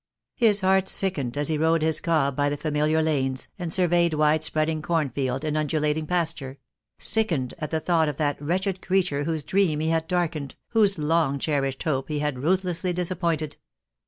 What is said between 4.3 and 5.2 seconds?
spreading corn